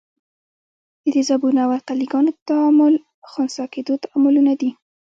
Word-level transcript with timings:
د 1.01 1.03
تیزابونو 1.15 1.59
او 1.65 1.69
القلي 1.77 2.07
ګانو 2.11 2.31
تعامل 2.47 2.93
خنثي 3.31 3.65
کیدو 3.73 3.93
تعاملونه 4.03 4.51
دي. 4.59 4.69